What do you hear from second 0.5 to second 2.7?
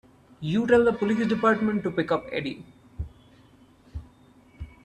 tell the police department to pick up Eddie.